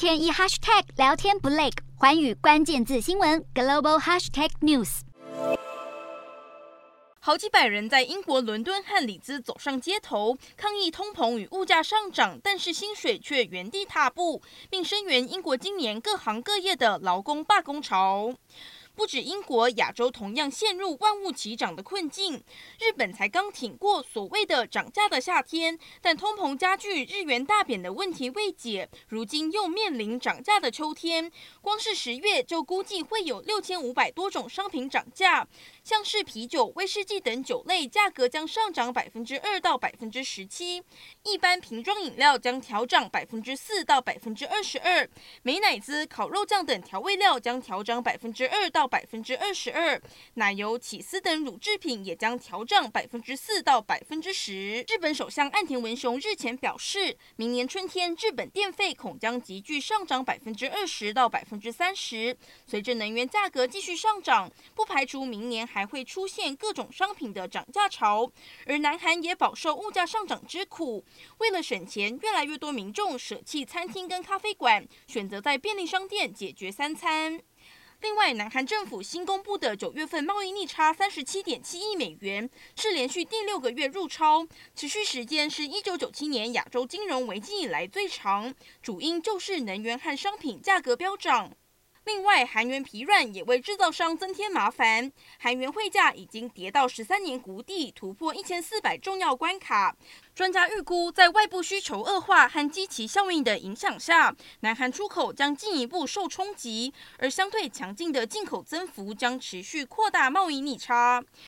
[0.00, 5.00] 天一 hashtag 聊天不累，环宇关键字新闻 global hashtag news。
[7.18, 14.40] 好几百人在英国伦敦和里兹走上街头，抗议通膨与物价上涨，但是薪水却原地踏步，
[14.70, 18.32] 并声援英国今年各行各业的劳工罢工潮。
[19.00, 22.34] 不止英国，亚洲同样陷入万物齐涨的困境。
[22.78, 31.32] 日本才刚挺过所谓的涨价的夏天，但通膨加剧、日元大贬的问题未解，如今又面临涨价的秋天。
[31.62, 35.48] 光是十月就估计会有六千五百多种商品涨价，
[35.82, 40.82] 像是啤酒、威士忌等酒类价格将上涨百分之二到百分之十七，
[41.22, 45.08] 一般瓶装饮料将调涨百分之四到百分之二十二，
[45.42, 50.02] 美乃滋、烤肉酱等调味料将调涨百分之二到百分之二十二，
[50.34, 54.84] 奶油、起司等乳制品也将调涨百分之四到百分之十。
[54.88, 62.36] 日本首相岸田文雄日前表示，明年春天日本电费恐将急剧上涨百分之二十到百分之三十。
[62.66, 68.30] 随着能源价格继续上涨，不排除明年还会出现各种商品的涨价潮。
[68.66, 71.04] 而南韩也饱受物价上涨之苦，
[71.38, 77.40] 为了省钱，越来越多民众舍弃餐厅跟咖啡馆，选择在便利商店解决三餐。
[78.02, 91.52] 另外，南韩政府新公布的九月份贸易逆差三十七点七亿美元，是连续第六个月入超，持续时间是一九九七年亚洲金融危机以来最长，主因就是能源和商品价格飙涨。
[92.12, 99.94] 另外，韩元疲软也为制造商增添麻烦，韩元汇价已经跌到十三年谷底，突破一千四百重要关卡。
[100.34, 111.22] 专家预估，在外部需求恶化和积极效应的影响下，南韩出口将进一步受冲击，而相对强劲的进口增幅将持续扩大贸易逆差。